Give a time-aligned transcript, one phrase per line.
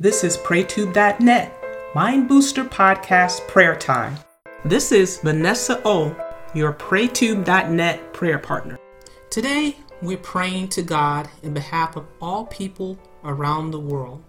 [0.00, 1.56] This is PrayTube.net,
[1.94, 4.16] Mind Booster Podcast Prayer Time.
[4.64, 6.16] This is Vanessa O,
[6.52, 8.76] your PrayTube.net prayer partner.
[9.30, 14.24] Today, we're praying to God in behalf of all people around the world.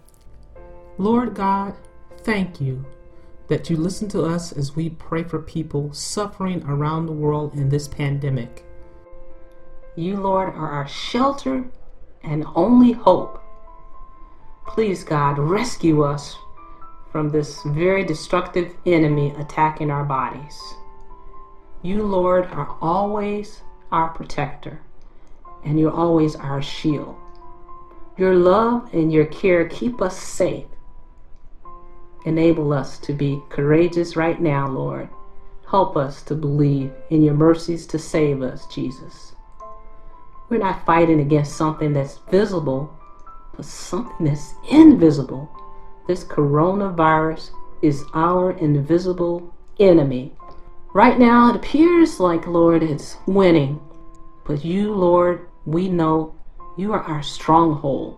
[0.99, 1.73] Lord God,
[2.19, 2.85] thank you
[3.47, 7.69] that you listen to us as we pray for people suffering around the world in
[7.69, 8.63] this pandemic.
[9.95, 11.65] You, Lord, are our shelter
[12.21, 13.41] and only hope.
[14.75, 16.37] Please, God, rescue us
[17.09, 20.59] from this very destructive enemy attacking our bodies.
[21.81, 23.61] You, Lord, are always
[23.93, 24.81] our protector,
[25.63, 27.15] and you're always our shield.
[28.17, 30.65] Your love and your care keep us safe.
[32.25, 35.07] Enable us to be courageous right now, Lord.
[35.69, 39.35] Help us to believe in your mercies to save us, Jesus.
[40.49, 42.93] We're not fighting against something that's visible
[43.55, 45.49] but something that's invisible.
[46.07, 47.51] This coronavirus
[47.81, 50.33] is our invisible enemy.
[50.93, 53.79] Right now, it appears like, Lord, it's winning.
[54.45, 56.35] But you, Lord, we know
[56.77, 58.17] you are our stronghold.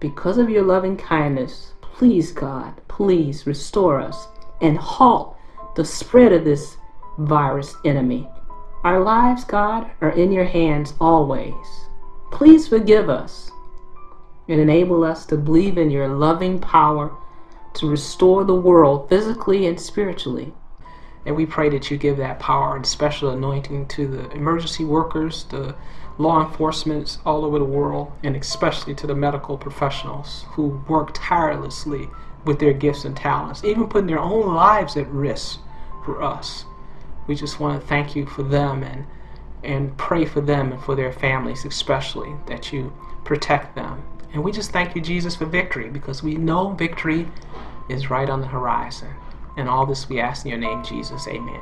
[0.00, 4.26] Because of your loving kindness, please, God, please restore us
[4.60, 5.36] and halt
[5.76, 6.76] the spread of this
[7.18, 8.28] virus enemy.
[8.84, 11.54] Our lives, God, are in your hands always.
[12.32, 13.51] Please forgive us
[14.48, 17.12] and enable us to believe in your loving power
[17.74, 20.52] to restore the world physically and spiritually.
[21.24, 25.44] And we pray that you give that power and special anointing to the emergency workers,
[25.44, 25.74] the
[26.18, 32.08] law enforcement all over the world, and especially to the medical professionals who work tirelessly
[32.44, 35.60] with their gifts and talents, even putting their own lives at risk
[36.04, 36.64] for us.
[37.28, 39.06] We just want to thank you for them and
[39.62, 42.92] and pray for them and for their families especially that you
[43.24, 47.28] protect them and we just thank you, Jesus, for victory because we know victory
[47.88, 49.10] is right on the horizon.
[49.56, 51.28] And all this we ask in your name, Jesus.
[51.28, 51.60] Amen.